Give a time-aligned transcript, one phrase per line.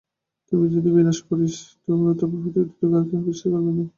[0.47, 1.55] তুই যদি আমাকে বিনাশ করিস,
[1.83, 3.83] তবে পৃথিবীতে তোকে আর কেহ বিশ্বাস করিবে না।